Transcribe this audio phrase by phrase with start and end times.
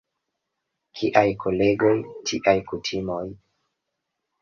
[1.01, 1.93] Kiaj kolegoj,
[2.33, 3.25] tiaj kutimoj.